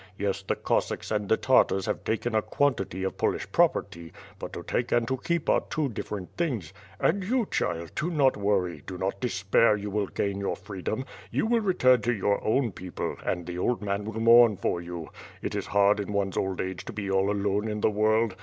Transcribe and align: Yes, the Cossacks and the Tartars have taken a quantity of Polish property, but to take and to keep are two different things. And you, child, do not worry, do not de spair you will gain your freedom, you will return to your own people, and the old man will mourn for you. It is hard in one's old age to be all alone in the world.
Yes, 0.17 0.41
the 0.41 0.55
Cossacks 0.55 1.11
and 1.11 1.29
the 1.29 1.37
Tartars 1.37 1.85
have 1.85 2.03
taken 2.03 2.33
a 2.33 2.41
quantity 2.41 3.03
of 3.03 3.19
Polish 3.19 3.51
property, 3.51 4.11
but 4.39 4.51
to 4.53 4.63
take 4.63 4.91
and 4.91 5.07
to 5.07 5.17
keep 5.17 5.47
are 5.47 5.61
two 5.69 5.89
different 5.89 6.35
things. 6.37 6.73
And 6.99 7.23
you, 7.23 7.45
child, 7.51 7.91
do 7.95 8.09
not 8.09 8.35
worry, 8.35 8.81
do 8.87 8.97
not 8.97 9.21
de 9.21 9.27
spair 9.27 9.79
you 9.79 9.91
will 9.91 10.07
gain 10.07 10.39
your 10.39 10.55
freedom, 10.55 11.05
you 11.29 11.45
will 11.45 11.61
return 11.61 12.01
to 12.01 12.13
your 12.13 12.43
own 12.43 12.71
people, 12.71 13.15
and 13.23 13.45
the 13.45 13.59
old 13.59 13.83
man 13.83 14.05
will 14.05 14.19
mourn 14.19 14.57
for 14.57 14.81
you. 14.81 15.11
It 15.43 15.53
is 15.53 15.67
hard 15.67 15.99
in 15.99 16.11
one's 16.13 16.35
old 16.35 16.61
age 16.61 16.83
to 16.85 16.93
be 16.93 17.11
all 17.11 17.29
alone 17.29 17.67
in 17.67 17.81
the 17.81 17.91
world. 17.91 18.33